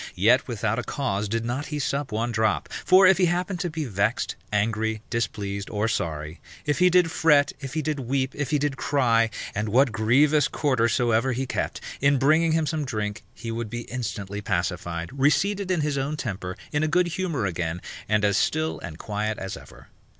Yet 0.15 0.47
without 0.47 0.79
a 0.79 0.83
cause 0.83 1.29
did 1.29 1.45
not 1.45 1.67
he 1.67 1.77
sup 1.77 2.11
one 2.11 2.31
drop; 2.31 2.67
for 2.85 3.05
if 3.05 3.19
he 3.19 3.25
happened 3.27 3.59
to 3.59 3.69
be 3.69 3.85
vexed, 3.85 4.35
angry, 4.51 5.03
displeased, 5.11 5.69
or 5.69 5.87
sorry, 5.87 6.41
if 6.65 6.79
he 6.79 6.89
did 6.89 7.11
fret, 7.11 7.51
if 7.59 7.75
he 7.75 7.83
did 7.83 7.99
weep, 7.99 8.33
if 8.33 8.49
he 8.49 8.57
did 8.57 8.77
cry, 8.77 9.29
and 9.53 9.69
what 9.69 9.91
grievous 9.91 10.47
quarter 10.47 10.89
soever 10.89 11.33
he 11.33 11.45
kept, 11.45 11.81
in 12.01 12.17
bringing 12.17 12.53
him 12.53 12.65
some 12.65 12.83
drink, 12.83 13.21
he 13.35 13.51
would 13.51 13.69
be 13.69 13.81
instantly 13.81 14.41
pacified, 14.41 15.11
reseated 15.13 15.69
in 15.69 15.81
his 15.81 15.99
own 15.99 16.17
temper, 16.17 16.57
in 16.71 16.81
a 16.81 16.87
good 16.87 17.05
humour 17.09 17.45
again, 17.45 17.79
and 18.09 18.25
as 18.25 18.37
still 18.37 18.79
and 18.79 18.97
quiet 18.97 19.37
as 19.37 19.55
ever. 19.55 19.89